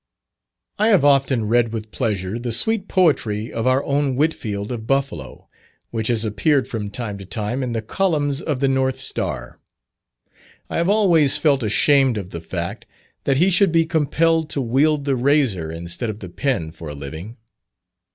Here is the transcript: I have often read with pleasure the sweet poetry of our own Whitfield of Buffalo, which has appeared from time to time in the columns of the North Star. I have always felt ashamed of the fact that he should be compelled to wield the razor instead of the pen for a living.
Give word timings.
I 0.79 0.87
have 0.87 1.05
often 1.05 1.45
read 1.45 1.71
with 1.73 1.91
pleasure 1.91 2.39
the 2.39 2.51
sweet 2.51 2.87
poetry 2.87 3.53
of 3.53 3.67
our 3.67 3.83
own 3.83 4.15
Whitfield 4.15 4.71
of 4.71 4.87
Buffalo, 4.87 5.47
which 5.91 6.07
has 6.07 6.25
appeared 6.25 6.67
from 6.67 6.89
time 6.89 7.19
to 7.19 7.25
time 7.27 7.61
in 7.61 7.73
the 7.73 7.83
columns 7.83 8.41
of 8.41 8.61
the 8.61 8.67
North 8.67 8.97
Star. 8.97 9.59
I 10.71 10.77
have 10.77 10.89
always 10.89 11.37
felt 11.37 11.61
ashamed 11.61 12.17
of 12.17 12.31
the 12.31 12.41
fact 12.41 12.87
that 13.25 13.37
he 13.37 13.51
should 13.51 13.71
be 13.71 13.85
compelled 13.85 14.49
to 14.49 14.59
wield 14.63 15.05
the 15.05 15.15
razor 15.15 15.71
instead 15.71 16.09
of 16.09 16.17
the 16.19 16.29
pen 16.29 16.71
for 16.71 16.89
a 16.89 16.95
living. 16.95 17.37